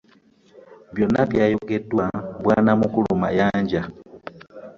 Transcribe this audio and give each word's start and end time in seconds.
Byonna 0.93 1.21
byayogeddwa 1.31 2.05
Bwanamukulu 2.43 3.09
Mayanja. 3.23 3.81